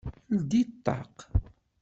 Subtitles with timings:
[0.37, 1.15] Ldi ṭṭaq!